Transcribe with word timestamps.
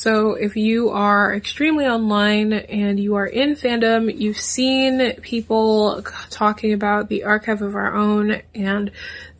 So 0.00 0.34
if 0.34 0.56
you 0.56 0.90
are 0.90 1.34
extremely 1.34 1.84
online 1.84 2.52
and 2.52 3.00
you 3.00 3.16
are 3.16 3.26
in 3.26 3.56
fandom, 3.56 4.16
you've 4.16 4.38
seen 4.38 5.14
people 5.22 6.04
talking 6.30 6.72
about 6.72 7.08
the 7.08 7.24
archive 7.24 7.62
of 7.62 7.74
our 7.74 7.96
own 7.96 8.40
and 8.54 8.92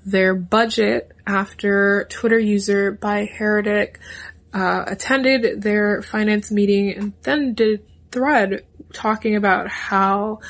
their 0.04 0.34
budget 0.34 1.12
after 1.24 2.08
Twitter 2.10 2.40
user 2.40 2.90
by 2.90 3.26
Heretic 3.26 4.00
uh, 4.52 4.82
attended 4.88 5.62
their 5.62 6.02
finance 6.02 6.50
meeting 6.50 6.92
and 6.92 7.12
then 7.22 7.54
did 7.54 7.84
thread 8.10 8.64
talking 8.92 9.36
about 9.36 9.68
how 9.68 10.40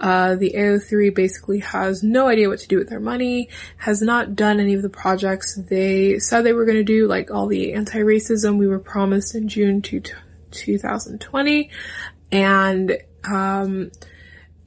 uh, 0.00 0.36
the 0.36 0.54
AO3 0.56 1.14
basically 1.14 1.58
has 1.60 2.02
no 2.02 2.28
idea 2.28 2.48
what 2.48 2.60
to 2.60 2.68
do 2.68 2.78
with 2.78 2.88
their 2.88 3.00
money, 3.00 3.48
has 3.76 4.00
not 4.00 4.36
done 4.36 4.60
any 4.60 4.74
of 4.74 4.82
the 4.82 4.88
projects 4.88 5.56
they 5.56 6.18
said 6.18 6.42
they 6.42 6.52
were 6.52 6.64
going 6.64 6.78
to 6.78 6.84
do, 6.84 7.06
like 7.06 7.30
all 7.30 7.46
the 7.46 7.72
anti-racism 7.72 8.58
we 8.58 8.68
were 8.68 8.78
promised 8.78 9.34
in 9.34 9.48
June 9.48 9.82
to 9.82 10.00
2020. 10.50 11.70
And, 12.30 12.98
um, 13.24 13.90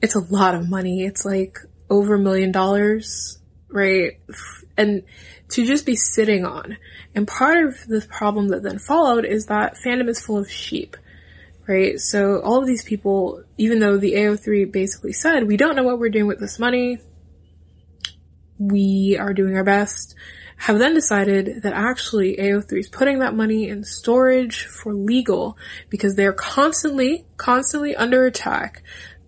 it's 0.02 0.16
a 0.16 0.20
lot 0.20 0.54
of 0.54 0.68
money. 0.68 1.04
It's 1.04 1.24
like 1.24 1.58
over 1.88 2.14
a 2.14 2.18
million 2.18 2.52
dollars, 2.52 3.38
right? 3.68 4.18
And 4.76 5.04
to 5.50 5.64
just 5.64 5.86
be 5.86 5.94
sitting 5.94 6.44
on. 6.44 6.76
And 7.14 7.28
part 7.28 7.64
of 7.64 7.86
the 7.86 8.04
problem 8.10 8.48
that 8.48 8.62
then 8.62 8.78
followed 8.78 9.24
is 9.24 9.46
that 9.46 9.76
fandom 9.76 10.08
is 10.08 10.20
full 10.20 10.38
of 10.38 10.50
sheep 10.50 10.96
right? 11.72 11.98
So 11.98 12.40
all 12.40 12.60
of 12.60 12.66
these 12.66 12.84
people, 12.84 13.42
even 13.56 13.78
though 13.78 13.96
the 13.96 14.14
AO3 14.14 14.70
basically 14.70 15.12
said, 15.12 15.46
we 15.46 15.56
don't 15.56 15.76
know 15.76 15.82
what 15.82 15.98
we're 15.98 16.10
doing 16.10 16.26
with 16.26 16.40
this 16.40 16.58
money, 16.58 16.98
we 18.58 19.16
are 19.18 19.32
doing 19.32 19.56
our 19.56 19.64
best, 19.64 20.14
have 20.56 20.78
then 20.78 20.94
decided 20.94 21.62
that 21.62 21.72
actually 21.72 22.36
AO3 22.36 22.78
is 22.78 22.88
putting 22.88 23.18
that 23.18 23.34
money 23.34 23.68
in 23.68 23.84
storage 23.84 24.66
for 24.66 24.92
legal 24.94 25.56
because 25.90 26.14
they're 26.14 26.32
constantly, 26.32 27.26
constantly 27.36 27.96
under 27.96 28.26
attack 28.26 28.82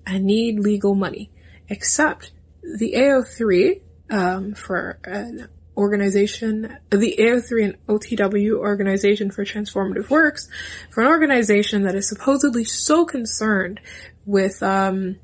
and 0.07 0.25
need 0.25 0.61
legal 0.61 0.95
money. 0.95 1.31
Except 1.69 2.31
the 2.63 2.93
AO3, 2.95 3.81
um, 4.11 4.55
for 4.55 4.99
an 5.05 5.49
organization, 5.77 6.77
the 6.91 7.17
AO3 7.19 7.65
and 7.65 7.87
OTW 7.87 8.57
Organization 8.57 9.31
for 9.31 9.45
Transformative 9.45 10.11
Works, 10.11 10.49
for 10.91 11.03
an 11.03 11.09
organization 11.09 11.83
that 11.83 11.95
is 11.95 12.09
supposedly 12.09 12.65
so 12.65 13.05
concerned 13.05 13.81
with 14.25 14.63
um, 14.63 15.17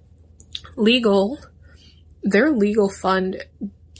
legal, 0.76 1.38
their 2.22 2.50
legal 2.50 2.90
fund 2.90 3.44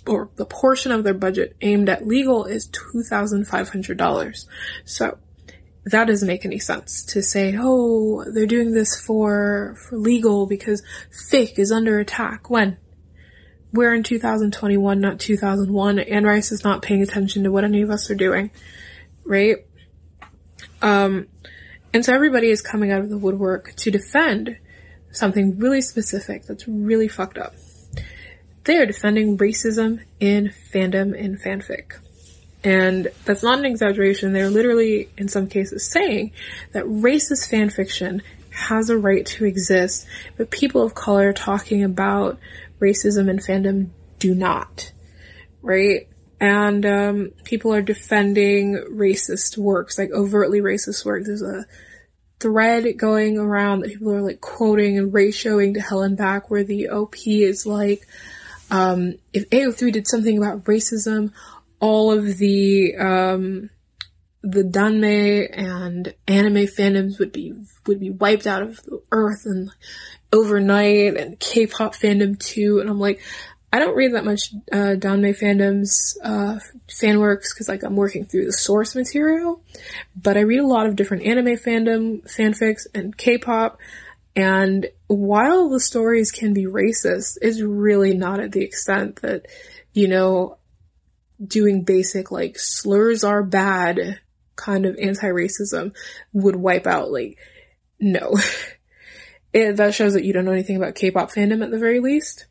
or 0.06 0.30
the 0.36 0.46
portion 0.46 0.92
of 0.92 1.04
their 1.04 1.14
budget 1.14 1.56
aimed 1.60 1.88
at 1.88 2.06
legal 2.06 2.44
is 2.44 2.68
$2,500. 2.70 4.46
So 4.84 5.18
that 5.84 6.06
doesn't 6.06 6.26
make 6.26 6.44
any 6.44 6.58
sense 6.58 7.04
to 7.06 7.22
say, 7.22 7.56
oh, 7.58 8.24
they're 8.32 8.46
doing 8.46 8.72
this 8.72 9.00
for, 9.00 9.76
for 9.76 9.96
legal 9.96 10.46
because 10.46 10.82
FIC 11.30 11.58
is 11.58 11.72
under 11.72 11.98
attack. 11.98 12.50
When? 12.50 12.78
We're 13.72 13.94
in 13.94 14.02
2021, 14.02 15.00
not 15.00 15.20
2001. 15.20 15.98
Anne 15.98 16.24
Rice 16.24 16.52
is 16.52 16.64
not 16.64 16.82
paying 16.82 17.02
attention 17.02 17.44
to 17.44 17.52
what 17.52 17.64
any 17.64 17.82
of 17.82 17.90
us 17.90 18.10
are 18.10 18.14
doing, 18.14 18.50
right? 19.24 19.58
Um, 20.82 21.28
and 21.92 22.04
so 22.04 22.14
everybody 22.14 22.48
is 22.48 22.62
coming 22.62 22.91
out 22.91 23.00
of 23.00 23.10
the 23.10 23.18
woodwork 23.18 23.74
to 23.76 23.91
defend 23.91 24.58
something 25.12 25.58
really 25.58 25.82
specific 25.82 26.46
that's 26.46 26.66
really 26.68 27.08
fucked 27.08 27.38
up. 27.38 27.54
They 28.64 28.76
are 28.76 28.86
defending 28.86 29.38
racism 29.38 30.00
in 30.20 30.52
fandom 30.72 31.18
and 31.18 31.41
fanfic. 31.41 31.98
And 32.62 33.08
that's 33.24 33.42
not 33.42 33.58
an 33.58 33.64
exaggeration. 33.64 34.32
They're 34.32 34.50
literally, 34.50 35.08
in 35.16 35.28
some 35.28 35.48
cases, 35.48 35.91
saying 35.91 36.32
that 36.72 36.84
racist 36.84 37.50
fanfiction 37.50 38.20
has 38.50 38.91
a 38.91 38.98
right 38.98 39.24
to 39.24 39.44
exist, 39.46 40.06
but 40.36 40.50
people 40.50 40.82
of 40.82 40.94
color 40.94 41.32
talking 41.32 41.82
about 41.82 42.38
racism 42.80 43.28
and 43.30 43.41
fandom 43.41 43.91
do 44.18 44.34
not, 44.34 44.92
right? 45.62 46.08
And 46.41 46.86
um, 46.86 47.32
people 47.44 47.74
are 47.74 47.82
defending 47.82 48.74
racist 48.91 49.58
works, 49.58 49.98
like 49.98 50.10
overtly 50.10 50.60
racist 50.60 51.04
works. 51.04 51.26
There's 51.26 51.42
a 51.42 51.66
thread 52.38 52.96
going 52.96 53.36
around 53.38 53.80
that 53.80 53.90
people 53.90 54.12
are 54.12 54.22
like 54.22 54.40
quoting 54.40 54.98
and 54.98 55.12
ratioing 55.12 55.74
to 55.74 55.80
hell 55.80 56.02
and 56.02 56.16
back, 56.16 56.50
where 56.50 56.64
the 56.64 56.88
OP 56.88 57.16
is 57.26 57.66
like, 57.66 58.06
um, 58.70 59.16
if 59.32 59.48
AO3 59.50 59.92
did 59.92 60.08
something 60.08 60.38
about 60.38 60.64
racism, 60.64 61.32
all 61.80 62.12
of 62.12 62.38
the 62.38 62.96
um, 62.96 63.70
the 64.42 64.62
danmei 64.62 65.48
and 65.52 66.14
anime 66.26 66.66
fandoms 66.66 67.18
would 67.18 67.32
be 67.32 67.52
would 67.86 68.00
be 68.00 68.10
wiped 68.10 68.46
out 68.46 68.62
of 68.62 68.82
the 68.84 69.02
earth 69.12 69.42
and 69.44 69.70
overnight 70.32 71.16
and 71.16 71.38
K-pop 71.38 71.94
fandom 71.94 72.38
too. 72.38 72.80
And 72.80 72.88
I'm 72.88 73.00
like, 73.00 73.20
I 73.72 73.78
don't 73.78 73.96
read 73.96 74.14
that 74.14 74.24
much 74.24 74.52
uh, 74.72 74.96
danmei 74.96 75.38
fandoms, 75.38 76.16
uh, 76.24 76.58
fan 76.90 77.20
works 77.20 77.52
because 77.52 77.68
like 77.68 77.82
I'm 77.82 77.96
working 77.96 78.24
through 78.24 78.46
the 78.46 78.52
source 78.52 78.94
material, 78.94 79.62
but 80.16 80.36
I 80.36 80.40
read 80.40 80.60
a 80.60 80.66
lot 80.66 80.86
of 80.86 80.96
different 80.96 81.24
anime 81.24 81.56
fandom 81.56 82.22
fanfics 82.22 82.86
and 82.94 83.16
K-pop. 83.16 83.78
And 84.34 84.86
while 85.08 85.68
the 85.68 85.80
stories 85.80 86.30
can 86.30 86.54
be 86.54 86.64
racist, 86.64 87.36
it's 87.42 87.60
really 87.60 88.14
not 88.14 88.40
at 88.40 88.52
the 88.52 88.62
extent 88.62 89.16
that, 89.22 89.46
you 89.92 90.08
know, 90.08 90.56
doing 91.44 91.84
basic 91.84 92.30
like 92.30 92.58
slurs 92.58 93.24
are 93.24 93.42
bad 93.42 94.20
kind 94.60 94.87
of 94.87 94.98
anti-racism 94.98 95.94
would 96.32 96.56
wipe 96.56 96.87
out 96.87 97.10
like, 97.10 97.38
no. 97.98 98.38
it, 99.53 99.76
that 99.76 99.94
shows 99.94 100.15
that 100.15 100.25
you 100.25 100.32
don't 100.32 100.44
know 100.44 100.53
anything 100.53 100.76
about 100.76 100.94
K-pop 100.94 101.31
fandom 101.31 101.65
at 101.65 101.71
the 101.71 101.78
very 101.78 102.00
least. 102.00 102.47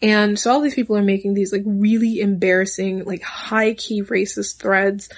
And 0.00 0.38
so 0.38 0.52
all 0.52 0.60
these 0.60 0.74
people 0.74 0.96
are 0.96 1.02
making 1.02 1.34
these 1.34 1.52
like 1.52 1.62
really 1.64 2.20
embarrassing, 2.20 3.04
like 3.04 3.22
high 3.22 3.74
key 3.74 4.02
racist 4.02 4.58
threads. 4.58 5.08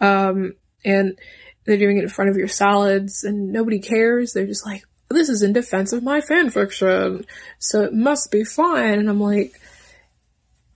Um, 0.00 0.54
and 0.84 1.18
they're 1.64 1.76
doing 1.76 1.98
it 1.98 2.04
in 2.04 2.08
front 2.08 2.30
of 2.30 2.36
your 2.36 2.48
salads 2.48 3.24
and 3.24 3.52
nobody 3.52 3.78
cares. 3.78 4.32
They're 4.32 4.46
just 4.46 4.66
like, 4.66 4.82
this 5.08 5.28
is 5.28 5.42
in 5.42 5.52
defense 5.52 5.92
of 5.92 6.02
my 6.02 6.20
fanfiction. 6.20 7.24
So 7.58 7.82
it 7.82 7.92
must 7.92 8.30
be 8.30 8.44
fine. 8.44 8.98
And 8.98 9.08
I'm 9.08 9.20
like, 9.20 9.60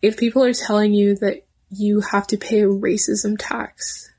if 0.02 0.16
people 0.16 0.44
are 0.44 0.52
telling 0.52 0.92
you 0.92 1.16
that 1.16 1.46
you 1.70 2.00
have 2.00 2.26
to 2.28 2.36
pay 2.36 2.60
a 2.60 2.68
racism 2.68 3.36
tax 3.38 4.10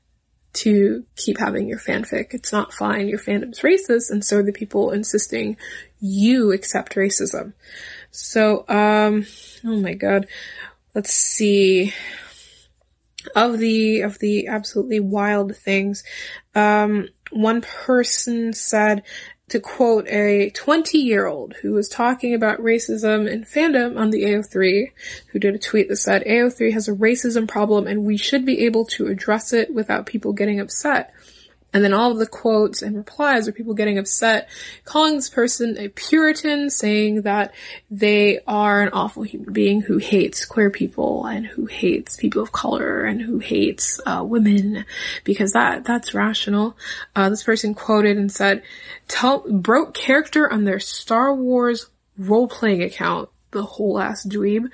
to 0.56 1.04
keep 1.16 1.38
having 1.38 1.68
your 1.68 1.78
fanfic. 1.78 2.34
It's 2.34 2.52
not 2.52 2.72
fine. 2.72 3.08
Your 3.08 3.18
fandom's 3.18 3.60
racist, 3.60 4.10
and 4.10 4.24
so 4.24 4.38
are 4.38 4.42
the 4.42 4.52
people 4.52 4.90
insisting 4.90 5.56
you 6.00 6.52
accept 6.52 6.94
racism. 6.94 7.52
So, 8.10 8.64
um, 8.68 9.26
oh 9.64 9.76
my 9.80 9.94
god. 9.94 10.26
Let's 10.94 11.12
see. 11.12 11.92
Of 13.34 13.58
the, 13.58 14.02
of 14.02 14.18
the 14.20 14.46
absolutely 14.46 15.00
wild 15.00 15.56
things, 15.56 16.04
um, 16.54 17.08
one 17.30 17.60
person 17.60 18.52
said, 18.52 19.02
to 19.48 19.60
quote 19.60 20.08
a 20.08 20.50
20 20.50 20.98
year 20.98 21.26
old 21.26 21.54
who 21.62 21.72
was 21.72 21.88
talking 21.88 22.34
about 22.34 22.58
racism 22.58 23.30
and 23.30 23.46
fandom 23.46 23.96
on 23.96 24.10
the 24.10 24.24
AO3, 24.24 24.90
who 25.28 25.38
did 25.38 25.54
a 25.54 25.58
tweet 25.58 25.88
that 25.88 25.96
said, 25.96 26.24
AO3 26.24 26.72
has 26.72 26.88
a 26.88 26.92
racism 26.92 27.46
problem 27.46 27.86
and 27.86 28.04
we 28.04 28.16
should 28.16 28.44
be 28.44 28.64
able 28.66 28.84
to 28.86 29.06
address 29.06 29.52
it 29.52 29.72
without 29.72 30.06
people 30.06 30.32
getting 30.32 30.58
upset. 30.58 31.14
And 31.76 31.84
then 31.84 31.92
all 31.92 32.10
of 32.10 32.16
the 32.16 32.26
quotes 32.26 32.80
and 32.80 32.96
replies 32.96 33.46
are 33.46 33.52
people 33.52 33.74
getting 33.74 33.98
upset, 33.98 34.48
calling 34.86 35.16
this 35.16 35.28
person 35.28 35.76
a 35.76 35.88
Puritan, 35.88 36.70
saying 36.70 37.20
that 37.22 37.52
they 37.90 38.40
are 38.46 38.80
an 38.80 38.88
awful 38.94 39.24
human 39.24 39.52
being 39.52 39.82
who 39.82 39.98
hates 39.98 40.46
queer 40.46 40.70
people 40.70 41.26
and 41.26 41.46
who 41.46 41.66
hates 41.66 42.16
people 42.16 42.40
of 42.40 42.50
color 42.50 43.04
and 43.04 43.20
who 43.20 43.40
hates 43.40 44.00
uh, 44.06 44.24
women, 44.24 44.86
because 45.22 45.52
that 45.52 45.84
that's 45.84 46.14
rational. 46.14 46.78
Uh, 47.14 47.28
this 47.28 47.42
person 47.42 47.74
quoted 47.74 48.16
and 48.16 48.32
said, 48.32 48.62
"Tell 49.06 49.40
broke 49.40 49.92
character 49.92 50.50
on 50.50 50.64
their 50.64 50.80
Star 50.80 51.34
Wars 51.34 51.90
role 52.16 52.48
playing 52.48 52.82
account, 52.84 53.28
the 53.50 53.64
whole 53.64 54.00
ass 54.00 54.24
dweeb, 54.26 54.70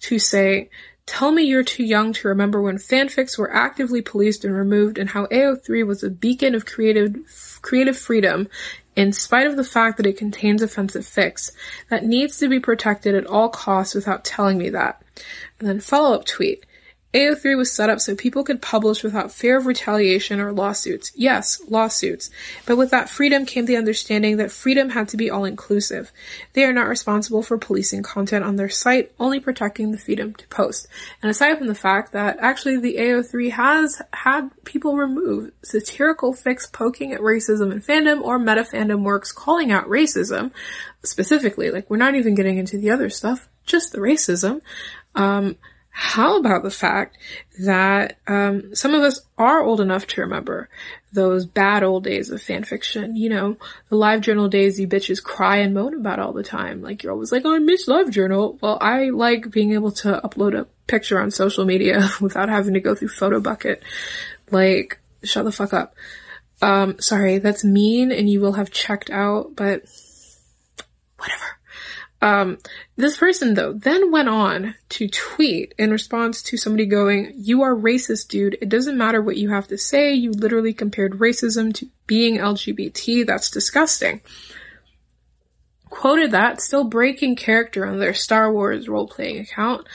to 0.00 0.18
say." 0.18 0.70
Tell 1.06 1.30
me 1.30 1.44
you're 1.44 1.62
too 1.62 1.84
young 1.84 2.12
to 2.14 2.28
remember 2.28 2.60
when 2.60 2.78
fanfics 2.78 3.38
were 3.38 3.52
actively 3.54 4.02
policed 4.02 4.44
and 4.44 4.54
removed 4.54 4.98
and 4.98 5.08
how 5.10 5.26
AO3 5.26 5.86
was 5.86 6.02
a 6.02 6.10
beacon 6.10 6.54
of 6.54 6.66
creative, 6.66 7.16
creative 7.62 7.96
freedom 7.96 8.48
in 8.96 9.12
spite 9.12 9.46
of 9.46 9.56
the 9.56 9.64
fact 9.64 9.98
that 9.98 10.06
it 10.06 10.18
contains 10.18 10.62
offensive 10.62 11.04
fics 11.04 11.52
that 11.90 12.04
needs 12.04 12.38
to 12.38 12.48
be 12.48 12.58
protected 12.58 13.14
at 13.14 13.26
all 13.26 13.48
costs 13.48 13.94
without 13.94 14.24
telling 14.24 14.58
me 14.58 14.68
that. 14.70 15.00
And 15.60 15.68
then 15.68 15.80
follow 15.80 16.14
up 16.14 16.24
tweet. 16.24 16.65
AO3 17.16 17.56
was 17.56 17.72
set 17.72 17.88
up 17.88 17.98
so 17.98 18.14
people 18.14 18.44
could 18.44 18.60
publish 18.60 19.02
without 19.02 19.32
fear 19.32 19.56
of 19.56 19.64
retaliation 19.64 20.38
or 20.38 20.52
lawsuits. 20.52 21.12
Yes, 21.14 21.62
lawsuits. 21.66 22.30
But 22.66 22.76
with 22.76 22.90
that 22.90 23.08
freedom 23.08 23.46
came 23.46 23.64
the 23.64 23.78
understanding 23.78 24.36
that 24.36 24.52
freedom 24.52 24.90
had 24.90 25.08
to 25.08 25.16
be 25.16 25.30
all 25.30 25.46
inclusive. 25.46 26.12
They 26.52 26.64
are 26.64 26.74
not 26.74 26.88
responsible 26.88 27.42
for 27.42 27.56
policing 27.56 28.02
content 28.02 28.44
on 28.44 28.56
their 28.56 28.68
site, 28.68 29.12
only 29.18 29.40
protecting 29.40 29.92
the 29.92 29.98
freedom 29.98 30.34
to 30.34 30.46
post. 30.48 30.88
And 31.22 31.30
aside 31.30 31.56
from 31.56 31.68
the 31.68 31.74
fact 31.74 32.12
that 32.12 32.36
actually 32.38 32.78
the 32.78 32.96
AO3 32.96 33.50
has 33.52 34.02
had 34.12 34.50
people 34.64 34.96
remove 34.96 35.52
satirical 35.62 36.34
fix 36.34 36.66
poking 36.66 37.12
at 37.12 37.20
racism 37.20 37.72
in 37.72 37.80
fandom 37.80 38.20
or 38.20 38.38
meta 38.38 38.62
fandom 38.62 39.02
works 39.02 39.32
calling 39.32 39.72
out 39.72 39.86
racism 39.86 40.50
specifically. 41.02 41.70
Like 41.70 41.88
we're 41.88 41.96
not 41.96 42.14
even 42.14 42.34
getting 42.34 42.58
into 42.58 42.76
the 42.76 42.90
other 42.90 43.08
stuff, 43.08 43.48
just 43.64 43.92
the 43.92 43.98
racism. 43.98 44.60
Um, 45.14 45.56
how 45.98 46.36
about 46.36 46.62
the 46.62 46.70
fact 46.70 47.16
that 47.58 48.18
um, 48.26 48.74
some 48.74 48.92
of 48.92 49.00
us 49.00 49.22
are 49.38 49.62
old 49.62 49.80
enough 49.80 50.06
to 50.08 50.20
remember 50.20 50.68
those 51.10 51.46
bad 51.46 51.82
old 51.82 52.04
days 52.04 52.28
of 52.28 52.42
fan 52.42 52.64
fiction? 52.64 53.16
You 53.16 53.30
know, 53.30 53.56
the 53.88 53.96
live 53.96 54.20
journal 54.20 54.48
days 54.48 54.78
you 54.78 54.86
bitches 54.86 55.22
cry 55.22 55.56
and 55.56 55.72
moan 55.72 55.94
about 55.94 56.18
all 56.18 56.34
the 56.34 56.42
time. 56.42 56.82
Like 56.82 57.02
you're 57.02 57.14
always 57.14 57.32
like, 57.32 57.46
oh, 57.46 57.54
I 57.54 57.60
miss 57.60 57.88
live 57.88 58.10
journal. 58.10 58.58
Well, 58.60 58.76
I 58.78 59.08
like 59.08 59.50
being 59.50 59.72
able 59.72 59.90
to 59.92 60.20
upload 60.22 60.54
a 60.54 60.66
picture 60.86 61.18
on 61.18 61.30
social 61.30 61.64
media 61.64 62.06
without 62.20 62.50
having 62.50 62.74
to 62.74 62.80
go 62.80 62.94
through 62.94 63.08
photo 63.08 63.40
bucket. 63.40 63.82
Like, 64.50 65.00
shut 65.24 65.46
the 65.46 65.50
fuck 65.50 65.72
up. 65.72 65.94
Um, 66.60 67.00
sorry, 67.00 67.38
that's 67.38 67.64
mean 67.64 68.12
and 68.12 68.28
you 68.28 68.42
will 68.42 68.52
have 68.52 68.70
checked 68.70 69.08
out, 69.08 69.56
but 69.56 69.84
whatever. 71.16 71.56
Um, 72.22 72.58
this 72.96 73.18
person 73.18 73.54
though 73.54 73.72
then 73.74 74.10
went 74.10 74.28
on 74.28 74.74
to 74.90 75.08
tweet 75.08 75.74
in 75.78 75.90
response 75.90 76.42
to 76.44 76.56
somebody 76.56 76.86
going, 76.86 77.32
you 77.36 77.62
are 77.62 77.74
racist, 77.74 78.28
dude. 78.28 78.56
It 78.60 78.68
doesn't 78.68 78.96
matter 78.96 79.20
what 79.20 79.36
you 79.36 79.50
have 79.50 79.68
to 79.68 79.78
say. 79.78 80.14
You 80.14 80.32
literally 80.32 80.72
compared 80.72 81.18
racism 81.18 81.74
to 81.74 81.88
being 82.06 82.38
LGBT. 82.38 83.26
That's 83.26 83.50
disgusting. 83.50 84.22
Quoted 85.90 86.30
that, 86.32 86.60
still 86.60 86.84
breaking 86.84 87.36
character 87.36 87.86
on 87.86 87.98
their 87.98 88.14
Star 88.14 88.52
Wars 88.52 88.88
role-playing 88.88 89.38
account 89.38 89.86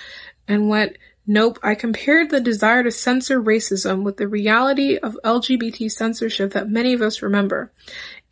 and 0.48 0.70
went, 0.70 0.98
Nope, 1.28 1.60
I 1.62 1.76
compared 1.76 2.30
the 2.30 2.40
desire 2.40 2.84
to 2.84 2.92
censor 2.92 3.42
racism 3.42 4.04
with 4.04 4.18
the 4.18 4.28
reality 4.28 4.98
of 4.98 5.18
LGBT 5.24 5.92
censorship 5.92 6.54
that 6.54 6.70
many 6.70 6.94
of 6.94 7.02
us 7.02 7.22
remember. 7.22 7.72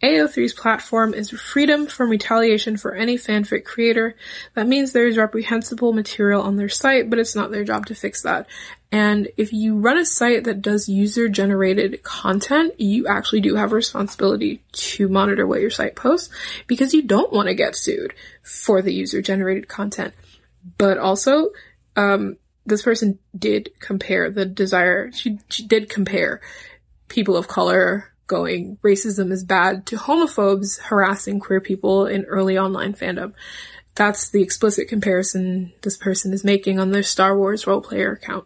AO3's 0.02 0.54
platform 0.54 1.14
is 1.14 1.30
freedom 1.30 1.86
from 1.86 2.10
retaliation 2.10 2.78
for 2.78 2.96
any 2.96 3.18
fanfic 3.18 3.66
creator. 3.66 4.16
That 4.54 4.68
means 4.68 4.92
there 4.92 5.08
is 5.08 5.18
reprehensible 5.18 5.92
material 5.92 6.42
on 6.42 6.56
their 6.56 6.70
site, 6.70 7.10
but 7.10 7.20
it's 7.20 7.36
not 7.36 7.52
their 7.52 7.66
job 7.66 7.86
to 7.88 7.96
fix 7.96 8.22
that. 8.22 8.48
And 8.92 9.28
if 9.38 9.52
you 9.52 9.78
run 9.78 9.98
a 9.98 10.06
site 10.06 10.46
that 10.46 10.62
does 10.62 10.90
user 10.90 11.28
generated 11.28 12.02
content, 12.02 12.80
you 12.80 13.08
actually 13.08 13.42
do 13.42 13.56
have 13.56 13.72
a 13.72 13.76
responsibility 13.76 14.64
to 14.72 15.10
monitor 15.10 15.46
what 15.46 15.62
your 15.62 15.70
site 15.70 15.96
posts 15.96 16.34
because 16.66 16.94
you 16.94 17.04
don't 17.04 17.32
want 17.32 17.48
to 17.50 17.54
get 17.54 17.76
sued 17.76 18.14
for 18.42 18.82
the 18.82 18.94
user 18.94 19.22
generated 19.22 19.68
content. 19.68 20.14
But 20.78 20.98
also, 20.98 21.50
um, 21.96 22.38
this 22.66 22.82
person 22.82 23.20
did 23.38 23.70
compare 23.80 24.32
the 24.32 24.46
desire, 24.46 25.12
she, 25.12 25.40
she 25.50 25.68
did 25.68 25.90
compare 25.90 26.42
people 27.10 27.36
of 27.36 27.48
color 27.48 28.09
going 28.30 28.78
racism 28.82 29.32
is 29.32 29.44
bad 29.44 29.86
to 29.88 29.98
homophobes 29.98 30.80
harassing 30.80 31.42
queer 31.42 31.60
people 31.60 32.06
in 32.06 32.24
early 32.24 32.58
online 32.58 32.94
fandom. 32.94 33.34
That's 33.96 34.30
the 34.30 34.42
explicit 34.42 34.88
comparison 34.88 35.74
this 35.82 35.98
person 35.98 36.32
is 36.32 36.46
making 36.46 36.80
on 36.80 36.92
their 36.92 37.04
Star 37.04 37.38
Wars 37.38 37.68
role 37.68 37.82
player 37.82 38.14
account. 38.14 38.46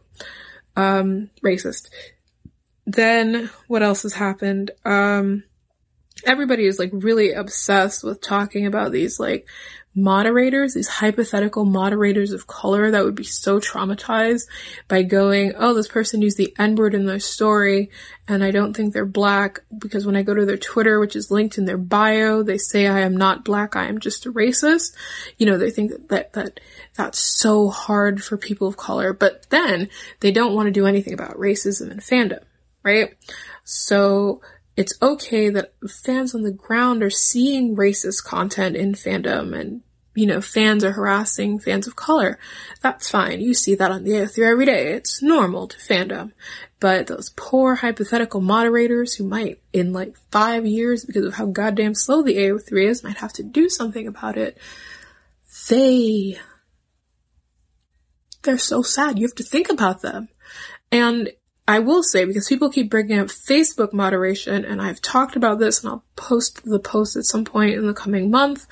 Um, 0.76 1.30
racist. 1.46 1.90
Then 2.88 3.52
what 3.68 3.84
else 3.84 4.02
has 4.02 4.14
happened? 4.14 4.72
Um, 4.84 5.44
everybody 6.26 6.66
is 6.66 6.80
like 6.80 6.92
really 6.94 7.32
obsessed 7.32 8.04
with 8.04 8.22
talking 8.22 8.66
about 8.66 8.92
these 8.92 9.20
like 9.20 9.48
moderators, 9.96 10.74
these 10.74 10.88
hypothetical 10.88 11.66
moderators 11.66 12.32
of 12.32 12.48
color 12.48 12.90
that 12.92 13.06
would 13.06 13.16
be 13.16 13.24
so 13.24 13.60
traumatized 13.60 14.48
by 14.88 15.04
going, 15.04 15.54
oh, 15.56 15.74
this 15.74 15.88
person 15.88 16.22
used 16.22 16.38
the 16.38 16.54
N 16.58 16.76
word 16.76 16.96
in 16.96 17.06
their 17.06 17.20
story 17.20 17.92
and 18.28 18.44
I 18.44 18.52
don't 18.52 18.74
think 18.74 18.94
they're 18.94 19.06
black 19.06 19.60
because 19.78 20.06
when 20.06 20.16
I 20.16 20.24
go 20.24 20.34
to 20.34 20.46
their 20.46 20.58
Twitter, 20.58 21.00
which 21.00 21.16
is 21.16 21.30
linked 21.30 21.58
in 21.58 21.66
their 21.66 21.78
bio, 21.78 22.42
they 22.42 22.58
say 22.58 22.88
I 22.88 23.02
am 23.02 23.16
not 23.16 23.46
black, 23.46 23.76
I 23.76 23.86
am 23.86 24.00
just 24.00 24.26
a 24.26 24.32
racist. 24.32 24.96
You 25.38 25.46
know, 25.46 25.58
they 25.58 25.70
think 25.70 25.92
that, 25.92 26.10
that, 26.10 26.34
that 26.34 26.60
that's 26.96 27.20
so 27.20 27.70
hard 27.70 28.24
for 28.24 28.38
people 28.38 28.68
of 28.68 28.78
color, 28.78 29.14
but 29.14 29.48
then 29.50 29.90
they 30.22 30.32
don't 30.32 30.56
want 30.56 30.68
to 30.68 30.72
do 30.72 30.88
anything 30.88 31.14
about 31.14 31.38
racism 31.38 31.92
and 31.92 32.02
fandom, 32.02 32.44
right? 32.84 33.16
So 33.64 34.42
it's 34.76 34.94
okay 35.02 35.50
that 35.50 35.74
fans 35.88 36.34
on 36.34 36.42
the 36.42 36.52
ground 36.52 37.04
are 37.04 37.10
seeing 37.10 37.76
racist 37.76 38.24
content 38.24 38.76
in 38.76 38.94
fandom 38.94 39.58
and 39.58 39.82
you 40.16 40.28
know, 40.28 40.42
fans 40.42 40.84
are 40.84 40.92
harassing 40.92 41.60
fans 41.60 41.88
of 41.88 41.96
color. 41.96 42.38
That's 42.82 43.10
fine. 43.10 43.42
You 43.42 43.54
see 43.54 43.76
that 43.76 43.92
on 43.92 44.04
the 44.04 44.12
AO3 44.12 44.48
every 44.48 44.66
day. 44.66 44.94
It's 44.94 45.24
normal 45.24 45.68
to 45.68 45.78
fandom. 45.78 46.34
But 46.80 47.08
those 47.08 47.32
poor 47.32 47.76
hypothetical 47.76 48.42
moderators 48.42 49.16
who 49.16 49.24
might, 49.24 49.60
in 49.72 49.92
like 49.92 50.16
five 50.32 50.66
years, 50.66 51.04
because 51.04 51.26
of 51.26 51.34
how 51.34 51.48
goddamn 51.48 51.96
slow 51.96 52.22
the 52.22 52.38
AO3 52.38 52.90
is, 52.90 53.04
might 53.04 53.18
have 53.18 53.34
to 53.34 53.44
do 53.44 53.70
something 53.70 54.08
about 54.08 54.38
it. 54.38 54.58
They, 55.68 56.38
they're 58.44 58.58
so 58.58 58.84
sad. 58.84 59.18
You 59.18 59.26
have 59.26 59.36
to 59.36 59.44
think 59.44 59.70
about 59.70 60.02
them. 60.02 60.30
And 60.92 61.32
I 61.68 61.80
will 61.80 62.04
say, 62.04 62.26
because 62.26 62.48
people 62.48 62.70
keep 62.70 62.90
bringing 62.90 63.20
up 63.20 63.28
Facebook 63.28 63.94
moderation, 63.94 64.66
and 64.66 64.82
I've 64.82 65.02
talked 65.02 65.36
about 65.36 65.60
this, 65.60 65.82
and 65.82 65.92
I'll 65.92 66.04
post 66.16 66.64
the 66.66 66.80
post 66.80 67.16
at 67.16 67.24
some 67.24 67.46
point 67.46 67.76
in 67.76 67.88
the 67.88 67.94
coming 67.94 68.30
month. 68.30 68.68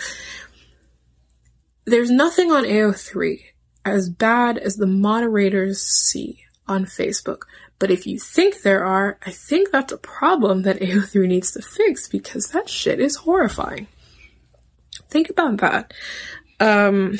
There's 1.86 2.12
nothing 2.12 2.52
on 2.52 2.64
AO3 2.64 3.40
as 3.86 4.10
bad 4.10 4.58
as 4.58 4.76
the 4.76 4.88
moderators 4.88 5.82
see 5.82 6.44
on 6.68 6.86
Facebook. 6.86 7.44
But 7.80 7.92
if 7.92 8.06
you 8.06 8.20
think 8.20 8.62
there 8.62 8.86
are, 8.86 9.18
I 9.26 9.32
think 9.32 9.72
that's 9.72 9.94
a 9.94 9.98
problem 9.98 10.64
that 10.64 10.80
AO3 10.80 11.28
needs 11.28 11.52
to 11.54 11.62
fix 11.62 12.08
because 12.08 12.50
that 12.50 12.70
shit 12.70 13.00
is 13.00 13.16
horrifying. 13.16 13.88
Think 15.10 15.30
about 15.30 15.58
that. 15.58 15.94
Um, 16.60 17.18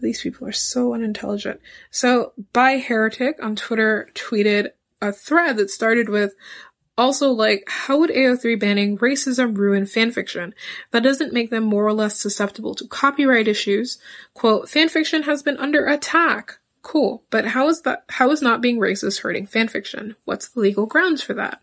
these 0.00 0.22
people 0.22 0.46
are 0.46 0.52
so 0.52 0.94
unintelligent. 0.94 1.60
So, 1.90 2.32
by 2.52 2.78
Heretic 2.78 3.42
on 3.42 3.56
Twitter 3.56 4.08
tweeted 4.14 4.70
a 5.00 5.12
thread 5.12 5.56
that 5.56 5.70
started 5.70 6.08
with, 6.08 6.34
also, 6.96 7.30
like, 7.30 7.64
how 7.68 7.98
would 7.98 8.10
AO3 8.10 8.60
banning 8.60 8.98
racism 8.98 9.56
ruin 9.56 9.84
fanfiction? 9.84 10.52
That 10.90 11.02
doesn't 11.02 11.32
make 11.32 11.50
them 11.50 11.64
more 11.64 11.86
or 11.86 11.92
less 11.92 12.20
susceptible 12.20 12.74
to 12.74 12.86
copyright 12.86 13.48
issues. 13.48 13.98
Quote, 14.34 14.66
fanfiction 14.66 15.24
has 15.24 15.42
been 15.42 15.56
under 15.56 15.86
attack. 15.86 16.58
Cool, 16.82 17.22
but 17.30 17.46
how 17.46 17.68
is 17.68 17.82
that, 17.82 18.04
how 18.08 18.30
is 18.30 18.42
not 18.42 18.60
being 18.60 18.78
racist 18.78 19.20
hurting 19.20 19.46
fanfiction? 19.46 20.16
What's 20.24 20.48
the 20.48 20.60
legal 20.60 20.86
grounds 20.86 21.22
for 21.22 21.32
that? 21.34 21.62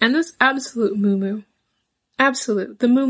And 0.00 0.14
this 0.14 0.34
absolute 0.40 0.96
moo 0.96 1.42
absolute, 2.18 2.78
the 2.78 2.88
moo 2.88 3.04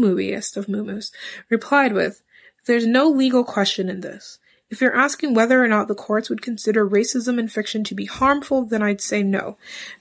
of 0.57 0.69
moo 0.69 1.01
replied 1.49 1.93
with, 1.93 2.23
there's 2.67 2.87
no 2.87 3.09
legal 3.09 3.45
question 3.45 3.89
in 3.89 4.01
this. 4.01 4.39
If 4.69 4.81
you're 4.81 4.97
asking 4.97 5.35
whether 5.35 5.63
or 5.63 5.69
not 5.69 5.87
the 5.87 5.95
courts 5.95 6.29
would 6.29 6.43
consider 6.43 6.89
racism 6.89 7.39
in 7.39 7.47
fiction 7.47 7.85
to 7.85 7.95
be 7.95 8.07
harmful, 8.07 8.65
then 8.65 8.83
I'd 8.83 9.01
say 9.01 9.23
no. 9.23 9.57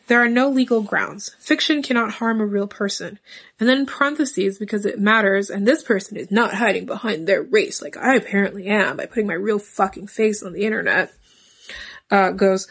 There 0.07 0.19
are 0.23 0.27
no 0.27 0.49
legal 0.49 0.81
grounds. 0.81 1.35
Fiction 1.39 1.83
cannot 1.83 2.13
harm 2.13 2.41
a 2.41 2.47
real 2.47 2.65
person. 2.65 3.19
And 3.59 3.69
then 3.69 3.85
parentheses, 3.85 4.57
because 4.57 4.83
it 4.85 4.99
matters, 4.99 5.51
and 5.51 5.67
this 5.67 5.83
person 5.83 6.17
is 6.17 6.31
not 6.31 6.55
hiding 6.55 6.87
behind 6.87 7.27
their 7.27 7.43
race 7.43 7.79
like 7.79 7.95
I 7.95 8.15
apparently 8.15 8.65
am 8.65 8.97
by 8.97 9.05
putting 9.05 9.27
my 9.27 9.35
real 9.35 9.59
fucking 9.59 10.07
face 10.07 10.41
on 10.41 10.53
the 10.53 10.65
internet, 10.65 11.13
uh, 12.09 12.31
goes, 12.31 12.67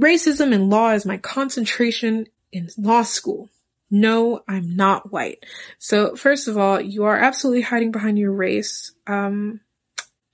racism 0.00 0.54
in 0.54 0.70
law 0.70 0.92
is 0.92 1.04
my 1.04 1.18
concentration 1.18 2.28
in 2.50 2.70
law 2.78 3.02
school. 3.02 3.50
No, 3.90 4.42
I'm 4.48 4.74
not 4.74 5.12
white. 5.12 5.44
So 5.78 6.16
first 6.16 6.48
of 6.48 6.56
all, 6.56 6.80
you 6.80 7.04
are 7.04 7.16
absolutely 7.16 7.62
hiding 7.62 7.92
behind 7.92 8.18
your 8.18 8.32
race. 8.32 8.92
Um, 9.06 9.60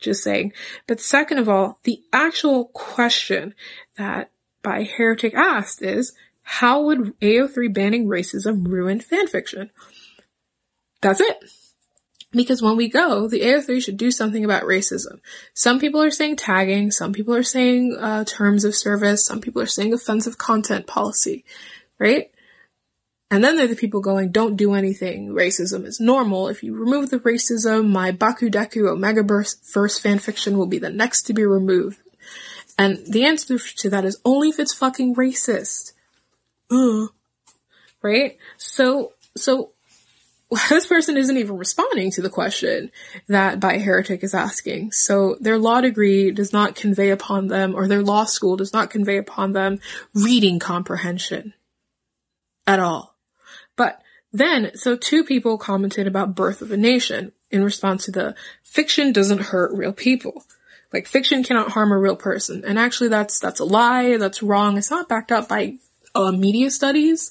just 0.01 0.23
saying. 0.23 0.53
But 0.87 1.01
second 1.01 1.39
of 1.39 1.49
all, 1.49 1.79
the 1.85 2.03
actual 2.13 2.67
question 2.67 3.55
that 3.97 4.31
by 4.63 4.85
Heretic 4.85 5.35
asked 5.35 5.83
is, 5.83 6.13
how 6.43 6.83
would 6.83 7.19
AO3 7.21 7.73
banning 7.73 8.07
racism 8.07 8.67
ruin 8.67 9.01
fanfiction? 9.01 9.71
That's 11.01 11.21
it. 11.21 11.39
Because 12.33 12.63
when 12.63 12.77
we 12.77 12.89
go, 12.89 13.27
the 13.27 13.41
AO3 13.41 13.83
should 13.83 13.97
do 13.97 14.11
something 14.11 14.45
about 14.45 14.63
racism. 14.63 15.21
Some 15.53 15.81
people 15.81 16.01
are 16.01 16.11
saying 16.11 16.37
tagging, 16.37 16.93
some 16.93 17.13
people 17.13 17.35
are 17.35 17.43
saying 17.43 17.97
uh, 17.99 18.25
terms 18.25 18.65
of 18.65 18.77
service, 18.77 19.25
some 19.25 19.41
people 19.41 19.61
are 19.63 19.67
saying 19.67 19.93
offensive 19.93 20.39
content 20.39 20.87
policy, 20.87 21.45
right? 21.99 22.31
And 23.31 23.45
then 23.45 23.57
there 23.57 23.67
are 23.67 23.69
the 23.69 23.77
people 23.77 24.01
going, 24.01 24.33
don't 24.33 24.57
do 24.57 24.75
anything. 24.75 25.29
Racism 25.29 25.85
is 25.85 26.01
normal. 26.01 26.49
If 26.49 26.65
you 26.65 26.75
remove 26.75 27.11
the 27.11 27.21
racism, 27.21 27.89
my 27.89 28.11
Bakudeku 28.11 28.89
Omega 28.89 29.23
verse 29.23 29.57
fanfiction 29.65 30.57
will 30.57 30.67
be 30.67 30.79
the 30.79 30.91
next 30.91 31.23
to 31.23 31.33
be 31.33 31.45
removed. 31.45 32.01
And 32.77 32.99
the 33.07 33.27
answer 33.27 33.59
to 33.59 33.91
that 33.91 34.05
is 34.05 34.21
only 34.25 34.49
if 34.49 34.59
it's 34.59 34.75
fucking 34.75 35.15
racist. 35.15 35.93
Uh, 36.71 37.07
right? 38.03 38.37
So, 38.57 39.13
so 39.37 39.73
this 40.69 40.87
person 40.87 41.17
isn't 41.17 41.37
even 41.37 41.57
responding 41.57 42.11
to 42.13 42.23
the 42.23 42.31
question 42.31 42.91
that 43.29 43.61
By 43.61 43.79
Heretic 43.79 44.25
is 44.25 44.35
asking. 44.35 44.91
So 44.91 45.37
their 45.41 45.59
law 45.59 45.81
degree 45.81 46.33
does 46.33 46.53
not 46.53 46.75
convey 46.75 47.11
upon 47.11 47.47
them, 47.47 47.77
or 47.77 47.87
their 47.87 48.03
law 48.03 48.25
school 48.25 48.57
does 48.57 48.73
not 48.73 48.91
convey 48.91 49.19
upon 49.19 49.53
them 49.53 49.79
reading 50.15 50.59
comprehension 50.59 51.55
at 52.67 52.81
all. 52.81 53.10
But 53.81 54.03
then, 54.31 54.73
so 54.75 54.95
two 54.95 55.25
people 55.25 55.57
commented 55.57 56.07
about 56.07 56.35
Birth 56.35 56.61
of 56.61 56.71
a 56.71 56.77
Nation 56.77 57.33
in 57.51 57.65
response 57.65 58.05
to 58.05 58.11
the 58.11 58.35
fiction 58.63 59.11
doesn't 59.11 59.41
hurt 59.41 59.73
real 59.73 59.95
people. 59.95 60.45
Like 60.93 61.07
fiction 61.07 61.43
cannot 61.43 61.71
harm 61.71 61.91
a 61.91 61.99
real 61.99 62.15
person. 62.15 62.63
And 62.63 62.79
actually 62.79 63.09
that's, 63.09 63.41
that's 63.41 63.59
a 63.59 63.65
lie. 63.65 64.19
That's 64.19 64.43
wrong. 64.43 64.77
It's 64.77 64.91
not 64.91 65.09
backed 65.09 65.33
up 65.33 65.49
by 65.49 65.79
uh, 66.15 66.31
media 66.31 66.71
studies. 66.71 67.31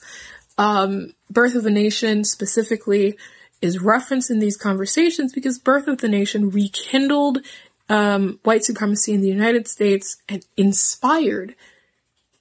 Um, 0.58 1.14
Birth 1.30 1.54
of 1.54 1.68
a 1.68 1.70
Nation 1.70 2.24
specifically 2.24 3.16
is 3.62 3.78
referenced 3.78 4.32
in 4.32 4.40
these 4.40 4.58
conversations 4.58 5.32
because 5.32 5.60
Birth 5.60 5.88
of 5.88 6.00
the 6.00 6.10
Nation 6.10 6.50
rekindled 6.50 7.46
um, 7.90 8.40
white 8.42 8.64
supremacy 8.64 9.14
in 9.14 9.22
the 9.22 9.28
United 9.28 9.68
States 9.68 10.18
and 10.28 10.44
inspired 10.58 11.54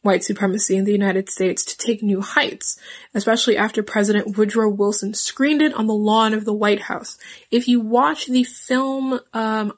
white 0.02 0.22
supremacy 0.22 0.76
in 0.76 0.84
the 0.84 0.92
United 0.92 1.28
States 1.28 1.64
to 1.64 1.76
take 1.76 2.02
new 2.02 2.20
heights, 2.20 2.78
especially 3.14 3.56
after 3.56 3.82
President 3.82 4.36
Woodrow 4.36 4.68
Wilson 4.68 5.14
screened 5.14 5.62
it 5.62 5.74
on 5.74 5.86
the 5.86 5.94
lawn 5.94 6.34
of 6.34 6.44
the 6.44 6.54
White 6.54 6.82
House. 6.82 7.18
If 7.50 7.68
you 7.68 7.80
watch 7.80 8.26
the 8.26 8.44
film 8.44 9.20
um, 9.32 9.72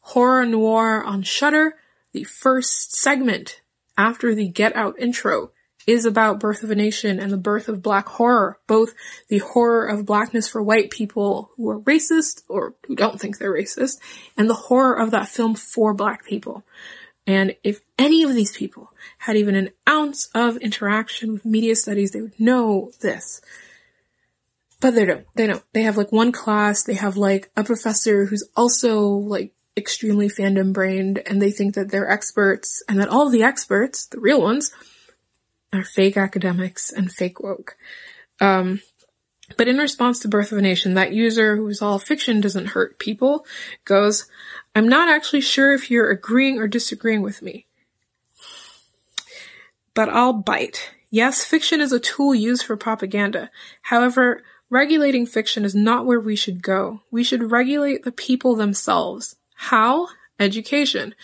Horror 0.00 0.46
Noir 0.46 1.02
on 1.02 1.22
Shudder, 1.22 1.74
the 2.12 2.24
first 2.24 2.94
segment 2.94 3.60
after 3.96 4.34
the 4.34 4.48
Get 4.48 4.74
Out 4.74 4.98
intro 4.98 5.52
is 5.86 6.04
about 6.04 6.40
Birth 6.40 6.62
of 6.62 6.70
a 6.70 6.74
Nation 6.74 7.18
and 7.18 7.32
the 7.32 7.36
birth 7.36 7.68
of 7.68 7.82
black 7.82 8.06
horror, 8.06 8.58
both 8.66 8.94
the 9.28 9.38
horror 9.38 9.86
of 9.86 10.06
blackness 10.06 10.48
for 10.48 10.62
white 10.62 10.90
people 10.90 11.50
who 11.56 11.68
are 11.70 11.80
racist 11.80 12.42
or 12.48 12.74
who 12.86 12.94
don't 12.94 13.20
think 13.20 13.38
they're 13.38 13.52
racist, 13.52 13.98
and 14.36 14.48
the 14.48 14.54
horror 14.54 14.98
of 14.98 15.10
that 15.10 15.28
film 15.28 15.54
for 15.54 15.92
black 15.94 16.24
people. 16.24 16.64
And 17.26 17.54
if 17.62 17.80
any 17.98 18.22
of 18.24 18.34
these 18.34 18.56
people 18.56 18.92
had 19.18 19.36
even 19.36 19.54
an 19.54 19.70
ounce 19.88 20.28
of 20.34 20.56
interaction 20.56 21.32
with 21.32 21.44
media 21.44 21.76
studies, 21.76 22.10
they 22.10 22.20
would 22.20 22.38
know 22.38 22.90
this. 23.00 23.40
But 24.80 24.96
they 24.96 25.04
don't. 25.04 25.26
They 25.36 25.46
don't. 25.46 25.62
They 25.72 25.82
have 25.82 25.96
like 25.96 26.10
one 26.10 26.32
class, 26.32 26.82
they 26.82 26.94
have 26.94 27.16
like 27.16 27.50
a 27.56 27.62
professor 27.62 28.26
who's 28.26 28.48
also 28.56 29.06
like 29.06 29.52
extremely 29.76 30.28
fandom 30.28 30.72
brained 30.72 31.18
and 31.24 31.40
they 31.40 31.50
think 31.50 31.74
that 31.74 31.90
they're 31.90 32.10
experts 32.10 32.82
and 32.88 33.00
that 33.00 33.08
all 33.08 33.30
the 33.30 33.42
experts, 33.42 34.06
the 34.06 34.20
real 34.20 34.42
ones, 34.42 34.72
are 35.72 35.84
fake 35.84 36.16
academics 36.16 36.90
and 36.92 37.10
fake 37.10 37.40
woke. 37.40 37.76
Um, 38.40 38.82
but 39.56 39.68
in 39.68 39.78
response 39.78 40.20
to 40.20 40.28
Birth 40.28 40.52
of 40.52 40.58
a 40.58 40.62
Nation, 40.62 40.94
that 40.94 41.12
user 41.12 41.56
who's 41.56 41.82
all 41.82 41.98
fiction 41.98 42.40
doesn't 42.40 42.68
hurt 42.68 42.98
people 42.98 43.46
goes, 43.84 44.26
I'm 44.74 44.88
not 44.88 45.08
actually 45.08 45.40
sure 45.40 45.72
if 45.72 45.90
you're 45.90 46.10
agreeing 46.10 46.58
or 46.58 46.66
disagreeing 46.66 47.22
with 47.22 47.42
me. 47.42 47.66
But 49.94 50.08
I'll 50.08 50.32
bite. 50.32 50.90
Yes, 51.10 51.44
fiction 51.44 51.80
is 51.80 51.92
a 51.92 52.00
tool 52.00 52.34
used 52.34 52.64
for 52.64 52.76
propaganda. 52.76 53.50
However, 53.82 54.42
regulating 54.70 55.26
fiction 55.26 55.64
is 55.64 55.74
not 55.74 56.06
where 56.06 56.20
we 56.20 56.34
should 56.34 56.62
go. 56.62 57.02
We 57.10 57.22
should 57.22 57.50
regulate 57.50 58.04
the 58.04 58.12
people 58.12 58.56
themselves. 58.56 59.36
How? 59.54 60.08
Education. 60.40 61.14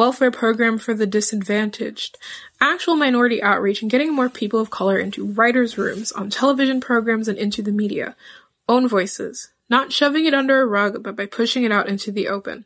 Welfare 0.00 0.30
program 0.30 0.78
for 0.78 0.94
the 0.94 1.06
disadvantaged. 1.06 2.16
Actual 2.58 2.96
minority 2.96 3.42
outreach 3.42 3.82
and 3.82 3.90
getting 3.90 4.14
more 4.14 4.30
people 4.30 4.58
of 4.58 4.70
color 4.70 4.98
into 4.98 5.26
writers' 5.26 5.76
rooms, 5.76 6.10
on 6.10 6.30
television 6.30 6.80
programs, 6.80 7.28
and 7.28 7.36
into 7.36 7.60
the 7.60 7.70
media. 7.70 8.16
Own 8.66 8.88
voices. 8.88 9.50
Not 9.68 9.92
shoving 9.92 10.24
it 10.24 10.32
under 10.32 10.62
a 10.62 10.66
rug, 10.66 11.02
but 11.02 11.16
by 11.16 11.26
pushing 11.26 11.64
it 11.64 11.70
out 11.70 11.86
into 11.86 12.10
the 12.10 12.28
open. 12.28 12.64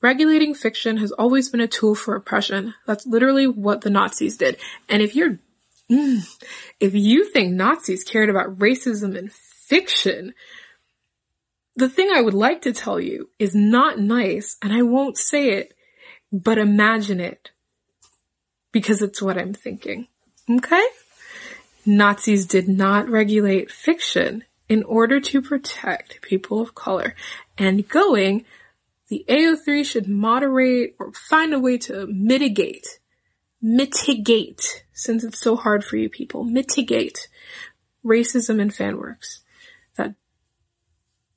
Regulating 0.00 0.54
fiction 0.54 0.98
has 0.98 1.10
always 1.10 1.48
been 1.48 1.60
a 1.60 1.66
tool 1.66 1.96
for 1.96 2.14
oppression. 2.14 2.74
That's 2.86 3.04
literally 3.04 3.48
what 3.48 3.80
the 3.80 3.90
Nazis 3.90 4.36
did. 4.36 4.56
And 4.88 5.02
if 5.02 5.16
you're, 5.16 5.40
mm, 5.90 6.22
if 6.78 6.94
you 6.94 7.24
think 7.24 7.52
Nazis 7.52 8.04
cared 8.04 8.30
about 8.30 8.60
racism 8.60 9.16
in 9.16 9.28
fiction, 9.28 10.34
the 11.74 11.88
thing 11.88 12.12
I 12.14 12.20
would 12.20 12.32
like 12.32 12.62
to 12.62 12.72
tell 12.72 13.00
you 13.00 13.28
is 13.40 13.56
not 13.56 13.98
nice, 13.98 14.56
and 14.62 14.72
I 14.72 14.82
won't 14.82 15.18
say 15.18 15.54
it, 15.54 15.74
but 16.32 16.58
imagine 16.58 17.20
it. 17.20 17.50
Because 18.72 19.02
it's 19.02 19.20
what 19.20 19.36
I'm 19.36 19.52
thinking. 19.52 20.06
Okay? 20.48 20.86
Nazis 21.84 22.46
did 22.46 22.68
not 22.68 23.08
regulate 23.08 23.70
fiction 23.70 24.44
in 24.68 24.84
order 24.84 25.20
to 25.20 25.42
protect 25.42 26.22
people 26.22 26.60
of 26.60 26.74
color. 26.74 27.16
And 27.58 27.88
going, 27.88 28.44
the 29.08 29.24
AO3 29.28 29.84
should 29.84 30.08
moderate 30.08 30.94
or 31.00 31.12
find 31.12 31.52
a 31.52 31.58
way 31.58 31.78
to 31.78 32.06
mitigate, 32.06 33.00
mitigate, 33.60 34.84
since 34.92 35.24
it's 35.24 35.40
so 35.40 35.56
hard 35.56 35.84
for 35.84 35.96
you 35.96 36.08
people, 36.08 36.44
mitigate 36.44 37.28
racism 38.04 38.60
in 38.60 38.70
fan 38.70 38.96
works 38.96 39.40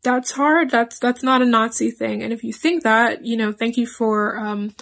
that's 0.04 0.32
hard. 0.32 0.70
That's, 0.70 1.00
that's 1.00 1.24
not 1.24 1.42
a 1.42 1.46
Nazi 1.46 1.90
thing. 1.90 2.22
And 2.22 2.34
if 2.34 2.44
you 2.44 2.54
think 2.54 2.84
that, 2.84 3.26
you 3.26 3.38
know, 3.38 3.52
thank 3.52 3.78
you 3.78 3.88
for, 3.88 4.38
um, 4.38 4.76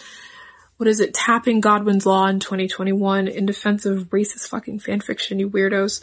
what 0.78 0.88
is 0.88 1.00
it, 1.00 1.14
tapping 1.14 1.62
Godwin's 1.62 2.08
Law 2.08 2.26
in 2.26 2.40
2021 2.40 3.28
in 3.28 3.46
defense 3.46 3.86
of 3.86 4.10
racist 4.10 4.50
fucking 4.50 4.80
fanfiction, 4.80 5.40
you 5.40 5.48
weirdos. 5.50 6.02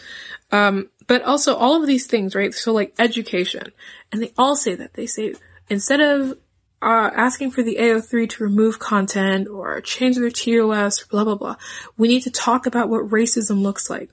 Um, 0.52 0.88
but 1.08 1.22
also 1.22 1.56
all 1.56 1.80
of 1.80 1.88
these 1.88 2.06
things, 2.06 2.36
right? 2.36 2.54
So 2.54 2.72
like 2.72 2.94
education. 2.98 3.72
And 4.12 4.22
they 4.22 4.32
all 4.38 4.54
say 4.54 4.76
that. 4.76 4.94
They 4.94 5.06
say, 5.06 5.34
instead 5.68 6.00
of, 6.00 6.38
uh, 6.80 7.10
asking 7.12 7.50
for 7.50 7.64
the 7.64 7.76
AO3 7.80 8.28
to 8.30 8.44
remove 8.44 8.78
content 8.78 9.48
or 9.48 9.80
change 9.80 10.16
their 10.16 10.30
TOS, 10.30 11.02
blah, 11.04 11.24
blah, 11.24 11.34
blah. 11.34 11.56
We 11.96 12.06
need 12.06 12.22
to 12.22 12.30
talk 12.30 12.66
about 12.66 12.88
what 12.88 13.10
racism 13.10 13.62
looks 13.62 13.90
like. 13.90 14.10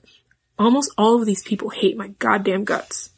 Almost 0.58 0.92
all 0.98 1.20
of 1.20 1.26
these 1.26 1.44
people 1.44 1.70
hate 1.70 1.96
my 1.96 2.08
goddamn 2.08 2.64
guts 2.64 3.10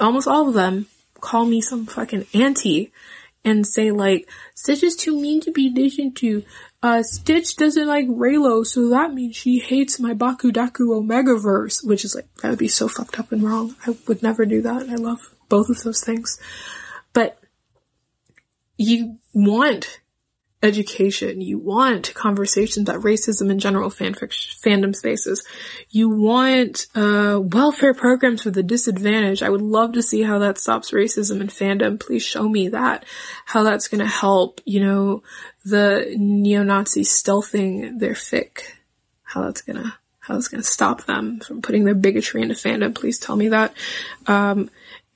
almost 0.00 0.28
all 0.28 0.48
of 0.48 0.54
them 0.54 0.86
call 1.20 1.44
me 1.44 1.60
some 1.60 1.86
fucking 1.86 2.26
auntie 2.34 2.92
and 3.44 3.66
say 3.66 3.90
like, 3.90 4.28
Stitch 4.54 4.82
is 4.82 4.96
too 4.96 5.20
mean 5.20 5.40
to 5.42 5.52
be 5.52 5.70
listened 5.70 6.16
to. 6.16 6.44
Uh, 6.82 7.02
Stitch 7.02 7.56
doesn't 7.56 7.86
like 7.86 8.06
Reylo, 8.06 8.66
so 8.66 8.90
that 8.90 9.14
means 9.14 9.36
she 9.36 9.58
hates 9.58 9.98
my 9.98 10.14
Bakudeku 10.14 10.94
Omega 10.94 11.36
verse, 11.36 11.82
which 11.82 12.04
is 12.04 12.14
like, 12.14 12.26
that 12.36 12.50
would 12.50 12.58
be 12.58 12.68
so 12.68 12.88
fucked 12.88 13.18
up 13.18 13.32
and 13.32 13.42
wrong. 13.42 13.74
I 13.86 13.96
would 14.06 14.22
never 14.22 14.44
do 14.44 14.62
that. 14.62 14.88
I 14.88 14.94
love 14.96 15.34
both 15.48 15.70
of 15.70 15.82
those 15.82 16.02
things. 16.02 16.38
But 17.12 17.38
you 18.76 19.18
want 19.32 20.00
education. 20.64 21.40
You 21.40 21.58
want 21.58 22.14
conversations 22.14 22.88
about 22.88 23.02
racism 23.02 23.50
in 23.50 23.58
general 23.58 23.90
fanfic 23.90 24.30
fandom 24.30 24.96
spaces. 24.96 25.46
You 25.90 26.08
want 26.08 26.86
uh, 26.94 27.38
welfare 27.40 27.94
programs 27.94 28.42
for 28.42 28.50
the 28.50 28.62
disadvantaged. 28.62 29.42
I 29.42 29.50
would 29.50 29.62
love 29.62 29.92
to 29.92 30.02
see 30.02 30.22
how 30.22 30.38
that 30.38 30.58
stops 30.58 30.90
racism 30.90 31.40
in 31.40 31.48
fandom. 31.48 32.00
Please 32.00 32.24
show 32.24 32.48
me 32.48 32.68
that. 32.68 33.04
How 33.44 33.62
that's 33.62 33.88
going 33.88 34.00
to 34.00 34.06
help, 34.06 34.60
you 34.64 34.80
know, 34.80 35.22
the 35.64 36.14
neo-Nazi 36.16 37.02
stealthing 37.02 37.98
their 37.98 38.14
fic. 38.14 38.62
How 39.22 39.42
that's 39.42 39.62
going 39.62 39.82
to 39.82 39.94
how 40.20 40.32
that's 40.34 40.48
going 40.48 40.62
to 40.62 40.66
stop 40.66 41.04
them 41.04 41.40
from 41.40 41.60
putting 41.60 41.84
their 41.84 41.94
bigotry 41.94 42.40
into 42.40 42.54
fandom. 42.54 42.94
Please 42.94 43.18
tell 43.18 43.36
me 43.36 43.50
that. 43.50 43.74
Um, 44.26 44.70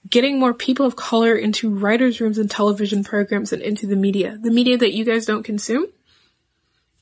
getting 0.09 0.39
more 0.39 0.55
people 0.55 0.87
of 0.87 0.97
color 0.97 1.35
into 1.35 1.75
writers' 1.75 2.21
rooms 2.21 2.39
and 2.39 2.51
television 2.51 3.05
programs 3.05 3.53
and 3.53 3.63
into 3.63 3.87
the 3.87 3.97
media. 3.97 4.39
The 4.41 4.51
media 4.51 4.79
that 4.79 4.95
you 4.95 5.05
guys 5.05 5.27
don't 5.27 5.43
consume. 5.43 5.87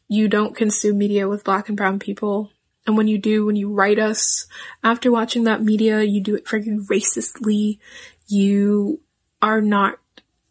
You 0.08 0.28
don't 0.28 0.56
consume 0.56 0.98
media 0.98 1.28
with 1.28 1.44
black 1.44 1.68
and 1.68 1.76
brown 1.76 1.98
people. 1.98 2.50
And 2.86 2.96
when 2.96 3.08
you 3.08 3.18
do, 3.18 3.44
when 3.44 3.56
you 3.56 3.72
write 3.72 3.98
us 3.98 4.46
after 4.82 5.10
watching 5.10 5.44
that 5.44 5.62
media, 5.62 6.02
you 6.02 6.20
do 6.20 6.36
it 6.36 6.48
very 6.48 6.62
racistly. 6.62 7.78
You 8.28 9.00
are 9.42 9.60
not, 9.60 9.98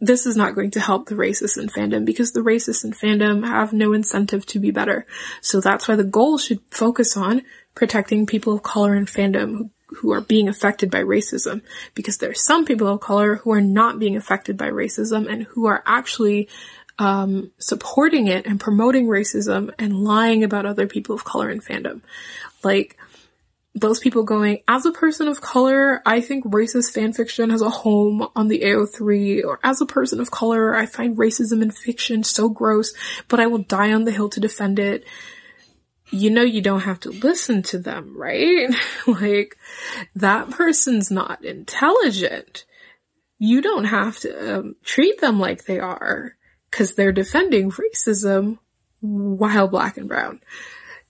this 0.02 0.26
is 0.26 0.36
not 0.36 0.56
going 0.56 0.72
to 0.72 0.82
help 0.82 1.08
the 1.08 1.16
racists 1.16 1.58
in 1.58 1.70
fandom 1.70 2.06
because 2.06 2.34
the 2.34 2.42
racists 2.42 2.84
in 2.84 2.92
fandom 2.92 3.48
have 3.48 3.72
no 3.72 3.94
incentive 3.94 4.46
to 4.48 4.60
be 4.60 4.72
better. 4.72 5.06
So 5.42 5.62
that's 5.62 5.88
why 5.88 5.96
the 5.96 6.04
goal 6.04 6.38
should 6.38 6.60
focus 6.70 7.16
on 7.16 7.42
protecting 7.74 8.26
people 8.26 8.54
of 8.54 8.64
color 8.64 8.96
in 8.96 9.06
fandom 9.06 9.70
who 9.96 10.12
are 10.14 10.22
being 10.22 10.48
affected 10.48 10.92
by 10.92 11.02
racism 11.02 11.62
because 11.94 12.18
there 12.18 12.30
are 12.30 12.36
some 12.36 12.66
people 12.66 12.88
of 12.88 13.00
color 13.00 13.36
who 13.36 13.52
are 13.52 13.62
not 13.62 14.00
being 14.00 14.16
affected 14.16 14.58
by 14.58 14.70
racism 14.70 15.32
and 15.32 15.44
who 15.44 15.66
are 15.66 15.84
actually 15.86 16.50
um, 16.98 17.52
supporting 17.58 18.28
it 18.28 18.46
and 18.46 18.60
promoting 18.60 19.08
racism 19.08 19.74
and 19.78 19.94
lying 19.94 20.44
about 20.44 20.66
other 20.66 20.88
people 20.88 21.16
of 21.16 21.24
color 21.24 21.50
in 21.50 21.60
fandom. 21.60 22.02
Like, 22.64 22.98
those 23.78 24.00
people 24.00 24.24
going, 24.24 24.60
as 24.70 24.86
a 24.86 24.92
person 24.92 25.28
of 25.28 25.42
color, 25.42 26.02
I 26.06 26.22
think 26.22 26.46
racist 26.46 26.94
fan 26.94 27.12
fiction 27.12 27.50
has 27.50 27.62
a 27.62 27.70
home 27.70 28.26
on 28.34 28.48
the 28.48 28.62
AO3, 28.62 29.44
or 29.44 29.60
as 29.64 29.82
a 29.82 29.86
person 29.86 30.22
of 30.22 30.32
color, 30.32 30.74
I 30.74 30.86
find 30.86 31.18
racism 31.18 31.62
in 31.62 31.72
fiction 31.72 32.24
so 32.24 32.48
gross, 32.48 32.94
but 33.28 33.42
I 33.42 33.48
will 33.48 33.60
die 33.60 33.92
on 33.92 34.06
the 34.06 34.14
hill 34.14 34.30
to 34.30 34.40
defend 34.40 34.80
it. 34.80 35.04
You 36.12 36.30
know 36.30 36.44
you 36.44 36.62
don't 36.62 36.82
have 36.82 37.00
to 37.02 37.12
listen 37.12 37.64
to 37.64 37.80
them, 37.80 38.16
right? 38.18 38.70
like, 39.08 39.58
that 40.16 40.50
person's 40.52 41.10
not 41.12 41.44
intelligent. 41.44 42.66
You 43.40 43.62
don't 43.62 43.86
have 43.86 44.20
to 44.20 44.60
um, 44.60 44.76
treat 44.84 45.20
them 45.20 45.40
like 45.40 45.66
they 45.66 45.80
are, 45.80 46.36
cause 46.72 46.94
they're 46.94 47.12
defending 47.12 47.72
racism 47.72 48.60
while 49.02 49.68
black 49.68 49.98
and 49.98 50.08
brown. 50.08 50.42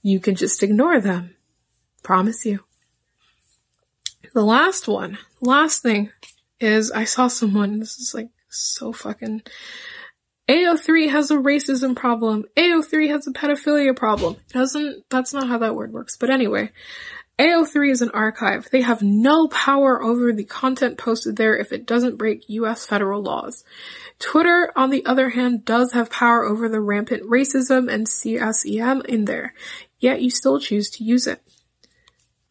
You 0.02 0.20
can 0.20 0.36
just 0.36 0.64
ignore 0.64 1.00
them 1.00 1.36
Promise 2.06 2.46
you. 2.46 2.60
The 4.36 4.44
last 4.44 4.88
one, 4.88 5.18
last 5.42 5.82
thing 5.82 6.12
is 6.60 6.92
I 6.92 7.04
saw 7.04 7.28
someone, 7.28 7.80
this 7.80 7.98
is 7.98 8.14
like 8.14 8.30
so 8.48 8.94
fucking, 8.94 9.42
AO3 10.48 11.10
has 11.10 11.32
a 11.32 11.38
racism 11.38 11.96
problem. 11.96 12.46
AO3 12.56 13.10
has 13.10 13.28
a 13.28 13.32
pedophilia 13.32 13.96
problem. 13.96 14.36
Doesn't, 14.50 15.04
that's 15.10 15.34
not 15.34 15.48
how 15.48 15.58
that 15.60 15.76
word 15.76 15.92
works. 15.92 16.18
But 16.18 16.30
anyway, 16.30 16.72
AO3 17.40 17.92
is 17.92 18.02
an 18.02 18.12
archive. 18.12 18.70
They 18.72 18.82
have 18.82 19.02
no 19.02 19.48
power 19.48 20.02
over 20.02 20.32
the 20.32 20.46
content 20.46 20.98
posted 20.98 21.36
there 21.36 21.58
if 21.58 21.74
it 21.74 21.88
doesn't 21.88 22.18
break 22.18 22.48
US 22.48 22.86
federal 22.86 23.24
laws. 23.24 23.64
Twitter, 24.20 24.72
on 24.76 24.92
the 24.92 25.06
other 25.06 25.30
hand, 25.30 25.66
does 25.66 25.92
have 25.94 26.10
power 26.10 26.46
over 26.46 26.70
the 26.70 26.80
rampant 26.80 27.24
racism 27.24 27.92
and 27.92 28.08
CSEM 28.08 29.04
in 29.06 29.26
there, 29.26 29.54
yet 30.00 30.22
you 30.22 30.30
still 30.30 30.60
choose 30.60 30.90
to 30.92 31.04
use 31.04 31.28
it. 31.28 31.42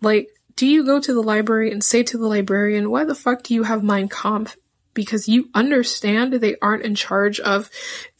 Like, 0.02 0.28
do 0.56 0.66
you 0.66 0.84
go 0.84 1.00
to 1.00 1.14
the 1.14 1.22
library 1.22 1.72
and 1.72 1.82
say 1.82 2.02
to 2.02 2.18
the 2.18 2.28
librarian, 2.28 2.90
why 2.90 3.04
the 3.04 3.14
fuck 3.14 3.42
do 3.42 3.54
you 3.54 3.62
have 3.62 3.82
Mein 3.82 4.08
Kampf? 4.08 4.56
Because 4.94 5.28
you 5.28 5.50
understand 5.54 6.32
they 6.32 6.56
aren't 6.62 6.84
in 6.84 6.94
charge 6.94 7.40
of 7.40 7.70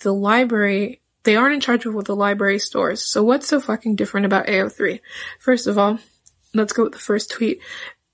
the 0.01 0.13
library. 0.13 1.01
They 1.23 1.37
aren't 1.37 1.55
in 1.55 1.61
charge 1.61 1.87
of 1.87 1.95
what 1.95 2.07
the 2.07 2.17
library 2.17 2.59
stores. 2.59 3.03
So 3.03 3.23
what's 3.23 3.49
so 3.49 3.61
fucking 3.61 3.97
different 3.97 4.27
about 4.27 4.47
AO3? 4.47 5.01
First 5.39 5.67
of 5.67 5.79
all, 5.79 5.99
let's 6.53 6.73
go 6.73 6.85
with 6.85 6.93
the 6.93 6.99
first 6.99 7.31
tweet. 7.31 7.61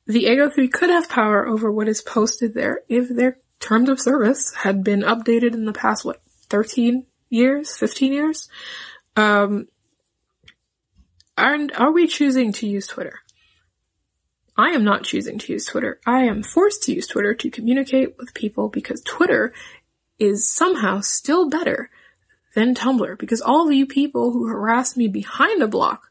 The 0.06 0.26
AO3 0.26 0.70
could 0.72 0.90
have 0.90 1.08
power 1.08 1.46
over 1.46 1.70
what 1.70 1.88
is 1.88 2.02
posted 2.02 2.54
there 2.54 2.80
if 2.88 3.08
their 3.08 3.38
terms 3.60 3.88
of 3.88 4.00
service 4.00 4.54
had 4.54 4.82
been 4.82 5.02
updated 5.02 5.54
in 5.54 5.66
the 5.66 5.72
past, 5.72 6.04
what, 6.04 6.20
13 6.48 7.06
years, 7.28 7.76
15 7.76 8.12
years? 8.12 8.48
Um, 9.16 9.68
and 11.36 11.72
are 11.72 11.92
we 11.92 12.06
choosing 12.06 12.52
to 12.54 12.66
use 12.66 12.86
Twitter? 12.86 13.20
I 14.60 14.72
am 14.72 14.84
not 14.84 15.04
choosing 15.04 15.38
to 15.38 15.52
use 15.54 15.64
Twitter. 15.64 16.00
I 16.04 16.24
am 16.24 16.42
forced 16.42 16.82
to 16.82 16.92
use 16.92 17.06
Twitter 17.06 17.32
to 17.32 17.50
communicate 17.50 18.18
with 18.18 18.34
people 18.34 18.68
because 18.68 19.00
Twitter 19.00 19.54
is 20.18 20.52
somehow 20.52 21.00
still 21.00 21.48
better 21.48 21.88
than 22.54 22.74
Tumblr 22.74 23.18
because 23.18 23.40
all 23.40 23.66
of 23.66 23.72
you 23.72 23.86
people 23.86 24.32
who 24.32 24.46
harass 24.48 24.98
me 24.98 25.08
behind 25.08 25.62
a 25.62 25.66
block 25.66 26.10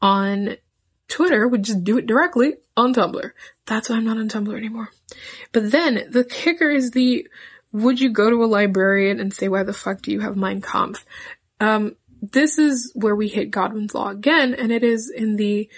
on 0.00 0.56
Twitter 1.08 1.48
would 1.48 1.64
just 1.64 1.82
do 1.82 1.98
it 1.98 2.06
directly 2.06 2.54
on 2.76 2.94
Tumblr. 2.94 3.32
That's 3.66 3.88
why 3.88 3.96
I'm 3.96 4.04
not 4.04 4.18
on 4.18 4.28
Tumblr 4.28 4.56
anymore. 4.56 4.90
But 5.50 5.72
then 5.72 6.06
the 6.10 6.22
kicker 6.22 6.70
is 6.70 6.92
the 6.92 7.26
would 7.72 8.00
you 8.00 8.10
go 8.10 8.30
to 8.30 8.44
a 8.44 8.46
librarian 8.46 9.18
and 9.18 9.34
say 9.34 9.48
why 9.48 9.64
the 9.64 9.72
fuck 9.72 10.00
do 10.02 10.12
you 10.12 10.20
have 10.20 10.36
Mein 10.36 10.60
Kampf? 10.60 11.04
Um, 11.58 11.96
this 12.22 12.56
is 12.56 12.92
where 12.94 13.16
we 13.16 13.26
hit 13.26 13.50
Godwin's 13.50 13.94
law 13.94 14.10
again, 14.10 14.54
and 14.54 14.70
it 14.70 14.84
is 14.84 15.10
in 15.10 15.36
the 15.36 15.68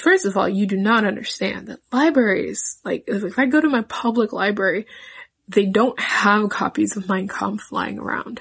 first 0.00 0.24
of 0.24 0.36
all, 0.36 0.48
you 0.48 0.66
do 0.66 0.76
not 0.76 1.04
understand 1.04 1.68
that 1.68 1.80
libraries, 1.92 2.78
like 2.84 3.04
if 3.06 3.38
I 3.38 3.46
go 3.46 3.60
to 3.60 3.68
my 3.68 3.82
public 3.82 4.32
library, 4.32 4.86
they 5.48 5.66
don't 5.66 5.98
have 5.98 6.50
copies 6.50 6.96
of 6.96 7.08
Mein 7.08 7.28
Kampf 7.28 7.64
flying 7.64 7.98
around. 7.98 8.40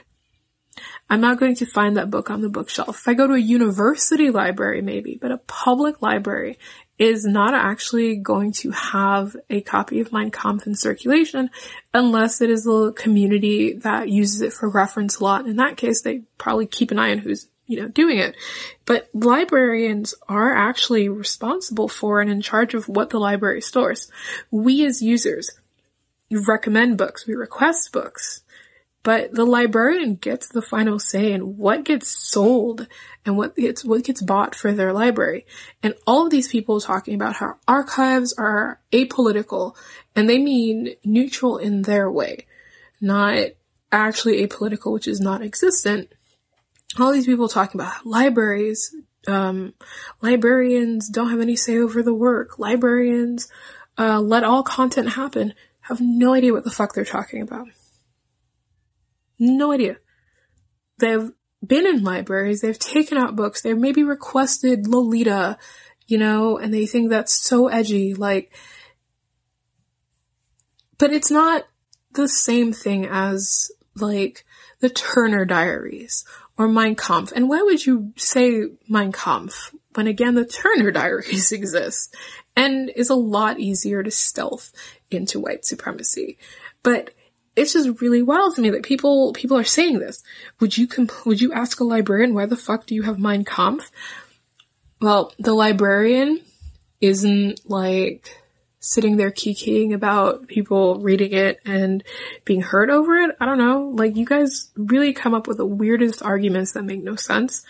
I'm 1.09 1.21
not 1.21 1.39
going 1.39 1.55
to 1.55 1.65
find 1.65 1.97
that 1.97 2.11
book 2.11 2.29
on 2.29 2.41
the 2.41 2.49
bookshelf. 2.49 2.99
If 2.99 3.07
I 3.07 3.13
go 3.15 3.27
to 3.27 3.33
a 3.33 3.39
university 3.39 4.29
library, 4.29 4.81
maybe, 4.81 5.17
but 5.19 5.31
a 5.31 5.37
public 5.37 6.01
library 6.01 6.59
is 6.99 7.25
not 7.25 7.53
actually 7.53 8.17
going 8.17 8.51
to 8.51 8.71
have 8.71 9.35
a 9.49 9.61
copy 9.61 10.01
of 10.01 10.11
Mein 10.11 10.31
Kampf 10.31 10.67
in 10.67 10.75
circulation 10.75 11.49
unless 11.93 12.41
it 12.41 12.49
is 12.49 12.67
a 12.67 12.91
community 12.91 13.73
that 13.73 14.09
uses 14.09 14.41
it 14.41 14.53
for 14.53 14.69
reference 14.69 15.17
a 15.17 15.23
lot. 15.23 15.47
In 15.47 15.55
that 15.55 15.77
case, 15.77 16.01
they 16.01 16.23
probably 16.37 16.67
keep 16.67 16.91
an 16.91 16.99
eye 16.99 17.11
on 17.11 17.17
who's 17.17 17.47
you 17.69 17.79
know, 17.79 17.87
doing 17.87 18.17
it. 18.17 18.35
But 18.85 19.09
librarians 19.13 20.15
are 20.27 20.53
actually 20.53 21.07
responsible 21.07 21.87
for 21.87 22.19
and 22.19 22.29
in 22.29 22.41
charge 22.41 22.73
of 22.73 22.89
what 22.89 23.11
the 23.11 23.19
library 23.19 23.61
stores. 23.61 24.11
We 24.49 24.83
as 24.85 25.03
users 25.03 25.51
recommend 26.31 26.97
books, 26.97 27.27
we 27.27 27.35
request 27.35 27.91
books, 27.93 28.41
but 29.03 29.33
the 29.33 29.45
librarian 29.45 30.15
gets 30.15 30.49
the 30.49 30.63
final 30.63 30.97
say 30.97 31.31
in 31.31 31.57
what 31.57 31.85
gets 31.85 32.09
sold 32.09 32.87
and 33.23 33.37
what 33.37 33.55
gets, 33.55 33.85
what 33.85 34.03
gets 34.03 34.23
bought 34.23 34.55
for 34.55 34.73
their 34.73 34.91
library. 34.91 35.45
And 35.83 35.93
all 36.07 36.25
of 36.25 36.31
these 36.31 36.47
people 36.47 36.81
talking 36.81 37.13
about 37.13 37.35
how 37.35 37.57
archives 37.67 38.33
are 38.33 38.81
apolitical 38.91 39.75
and 40.15 40.27
they 40.27 40.39
mean 40.39 40.95
neutral 41.05 41.59
in 41.59 41.83
their 41.83 42.11
way, 42.11 42.47
not 42.99 43.49
actually 43.91 44.45
apolitical, 44.45 44.91
which 44.91 45.07
is 45.07 45.21
not 45.21 45.43
existent 45.43 46.11
all 46.97 47.11
these 47.11 47.25
people 47.25 47.47
talking 47.47 47.79
about 47.79 48.05
libraries, 48.05 48.95
um, 49.27 49.73
librarians 50.21 51.09
don't 51.09 51.29
have 51.29 51.41
any 51.41 51.55
say 51.55 51.77
over 51.77 52.01
the 52.01 52.13
work. 52.13 52.57
Librarians, 52.57 53.49
uh, 53.97 54.19
let 54.19 54.43
all 54.43 54.63
content 54.63 55.09
happen. 55.09 55.53
Have 55.81 56.01
no 56.01 56.33
idea 56.33 56.53
what 56.53 56.63
the 56.63 56.71
fuck 56.71 56.93
they're 56.93 57.05
talking 57.05 57.41
about. 57.41 57.67
No 59.37 59.71
idea. 59.71 59.97
They've 60.97 61.31
been 61.65 61.85
in 61.85 62.03
libraries, 62.03 62.61
they've 62.61 62.79
taken 62.79 63.17
out 63.17 63.35
books, 63.35 63.61
they've 63.61 63.77
maybe 63.77 64.03
requested 64.03 64.87
Lolita, 64.87 65.57
you 66.07 66.17
know, 66.17 66.57
and 66.57 66.73
they 66.73 66.85
think 66.85 67.09
that's 67.09 67.35
so 67.35 67.67
edgy, 67.67 68.13
like, 68.13 68.53
but 70.97 71.11
it's 71.11 71.31
not 71.31 71.65
the 72.13 72.27
same 72.27 72.73
thing 72.73 73.05
as, 73.05 73.71
like, 73.95 74.45
the 74.79 74.89
Turner 74.89 75.45
Diaries 75.45 76.25
or 76.57 76.67
Mein 76.67 76.95
Kampf. 76.95 77.31
And 77.31 77.49
why 77.49 77.61
would 77.61 77.85
you 77.85 78.13
say 78.15 78.65
Mein 78.87 79.11
Kampf 79.11 79.73
when 79.93 80.07
again 80.07 80.35
the 80.35 80.45
Turner 80.45 80.91
Diaries 80.91 81.51
exist 81.53 82.15
and 82.55 82.91
is 82.95 83.09
a 83.09 83.15
lot 83.15 83.59
easier 83.59 84.03
to 84.03 84.11
stealth 84.11 84.71
into 85.11 85.39
white 85.39 85.65
supremacy? 85.65 86.37
But 86.83 87.11
it's 87.55 87.73
just 87.73 88.01
really 88.01 88.23
wild 88.23 88.55
to 88.55 88.61
me 88.61 88.69
that 88.69 88.83
people 88.83 89.33
people 89.33 89.57
are 89.57 89.63
saying 89.63 89.99
this. 89.99 90.23
Would 90.59 90.77
you 90.77 90.87
comp- 90.87 91.25
would 91.25 91.41
you 91.41 91.51
ask 91.51 91.79
a 91.79 91.83
librarian 91.83 92.33
why 92.33 92.45
the 92.45 92.55
fuck 92.55 92.85
do 92.85 92.95
you 92.95 93.03
have 93.03 93.19
Mein 93.19 93.43
Kampf? 93.43 93.91
Well, 95.01 95.33
the 95.39 95.53
librarian 95.53 96.41
isn't 97.01 97.61
like 97.69 98.38
sitting 98.79 99.17
there 99.17 99.31
kikiing 99.31 99.93
about 99.93 100.47
people 100.47 100.99
reading 100.99 101.33
it 101.33 101.59
and 101.65 102.03
being 102.45 102.61
hurt 102.61 102.89
over 102.89 103.17
it. 103.17 103.35
I 103.39 103.45
don't 103.45 103.57
know. 103.57 103.91
Like 103.93 104.15
you 104.15 104.25
guys 104.25 104.71
really 104.75 105.13
come 105.13 105.33
up 105.33 105.47
with 105.47 105.57
the 105.57 105.65
weirdest 105.65 106.23
arguments 106.23 106.73
that 106.73 106.83
make 106.83 107.03
no 107.03 107.15
sense. 107.15 107.65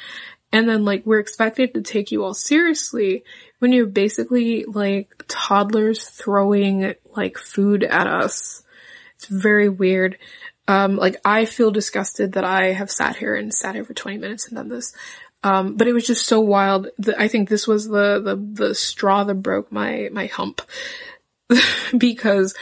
And 0.51 0.67
then 0.67 0.85
like 0.85 1.05
we're 1.05 1.19
expected 1.19 1.73
to 1.73 1.81
take 1.81 2.11
you 2.11 2.23
all 2.23 2.33
seriously 2.33 3.23
when 3.59 3.71
you're 3.71 3.85
basically 3.85 4.65
like 4.65 5.23
toddlers 5.27 6.09
throwing 6.09 6.95
like 7.15 7.37
food 7.37 7.83
at 7.83 8.07
us. 8.07 8.63
It's 9.15 9.27
very 9.27 9.69
weird. 9.69 10.17
Um, 10.67 10.95
like 10.95 11.19
I 11.25 11.45
feel 11.45 11.71
disgusted 11.71 12.33
that 12.33 12.43
I 12.45 12.73
have 12.73 12.91
sat 12.91 13.15
here 13.15 13.35
and 13.35 13.53
sat 13.53 13.75
here 13.75 13.83
for 13.83 13.93
20 13.95 14.17
minutes 14.17 14.47
and 14.47 14.55
done 14.55 14.69
this. 14.69 14.93
Um, 15.41 15.77
but 15.77 15.87
it 15.87 15.93
was 15.93 16.05
just 16.05 16.25
so 16.25 16.41
wild 16.41 16.89
I 17.17 17.29
think 17.29 17.47
this 17.47 17.65
was 17.65 17.87
the, 17.87 18.21
the, 18.21 18.65
the 18.65 18.75
straw 18.75 19.23
that 19.23 19.35
broke 19.35 19.71
my, 19.71 20.09
my 20.11 20.25
hump. 20.25 20.61
because 21.97 22.53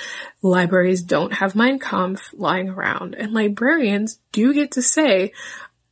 libraries 0.41 1.01
don't 1.01 1.33
have 1.33 1.55
Mein 1.55 1.77
Kampf 1.77 2.33
lying 2.33 2.69
around 2.69 3.15
and 3.15 3.33
librarians 3.33 4.19
do 4.31 4.53
get 4.53 4.71
to 4.71 4.81
say, 4.81 5.33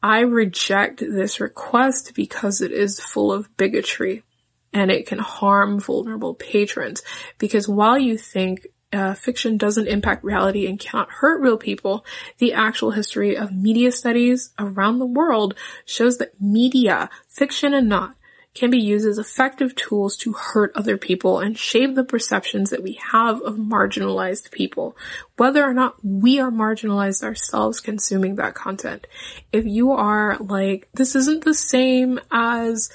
I 0.02 0.20
reject 0.20 1.00
this 1.00 1.40
request 1.40 2.14
because 2.16 2.62
it 2.62 2.72
is 2.72 3.00
full 3.00 3.34
of 3.34 3.56
bigotry 3.58 4.24
and 4.72 4.92
it 4.92 5.08
can 5.08 5.20
harm 5.20 5.80
vulnerable 5.80 6.36
patrons. 6.36 7.02
Because 7.38 7.68
while 7.68 7.98
you 7.98 8.18
think 8.18 8.68
uh, 8.96 9.14
fiction 9.14 9.58
doesn't 9.58 9.88
impact 9.88 10.24
reality 10.24 10.66
and 10.68 10.80
cannot 10.80 11.12
hurt 11.12 11.42
real 11.42 11.58
people, 11.58 12.06
the 12.38 12.54
actual 12.54 12.92
history 12.92 13.36
of 13.38 13.54
media 13.54 13.92
studies 13.92 14.52
around 14.58 15.00
the 15.00 15.06
world 15.06 15.54
shows 15.86 16.18
that 16.18 16.40
media, 16.42 17.10
fiction 17.28 17.74
and 17.74 17.90
not, 17.90 18.16
can 18.54 18.72
be 18.72 18.80
used 18.80 19.06
as 19.06 19.18
effective 19.18 19.76
tools 19.76 20.16
to 20.16 20.32
hurt 20.32 20.72
other 20.76 20.98
people 20.98 21.40
and 21.40 21.58
shape 21.58 21.94
the 21.94 22.06
perceptions 22.06 22.70
that 22.70 22.82
we 22.82 22.98
have 23.12 23.42
of 23.42 23.56
marginalized 23.56 24.50
people, 24.50 24.96
whether 25.36 25.62
or 25.62 25.74
not 25.74 25.98
we 26.02 26.40
are 26.40 26.52
marginalized 26.52 27.22
ourselves 27.22 27.82
consuming 27.82 28.36
that 28.36 28.56
content. 28.56 29.06
If 29.52 29.66
you 29.66 29.92
are 29.92 30.38
like, 30.40 30.88
this 30.94 31.16
isn't 31.18 31.44
the 31.44 31.54
same 31.54 32.18
as, 32.32 32.90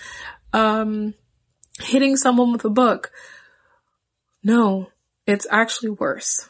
um, 0.54 1.12
hitting 1.78 2.16
someone 2.16 2.52
with 2.52 2.64
a 2.64 2.70
book. 2.70 3.12
No, 4.42 4.88
it's 5.26 5.46
actually 5.50 5.90
worse. 5.90 6.48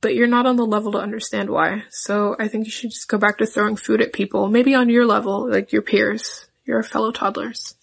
But 0.00 0.14
you're 0.14 0.26
not 0.26 0.46
on 0.46 0.56
the 0.56 0.66
level 0.66 0.92
to 0.92 0.98
understand 0.98 1.50
why. 1.50 1.84
So 1.90 2.36
I 2.38 2.48
think 2.48 2.66
you 2.66 2.70
should 2.70 2.90
just 2.90 3.08
go 3.08 3.18
back 3.18 3.38
to 3.38 3.46
throwing 3.46 3.76
food 3.76 4.00
at 4.00 4.12
people, 4.12 4.48
maybe 4.48 4.74
on 4.74 4.88
your 4.88 5.06
level, 5.06 5.50
like 5.50 5.72
your 5.72 5.82
peers, 5.82 6.46
your 6.64 6.82
fellow 6.82 7.12
toddlers. 7.12 7.74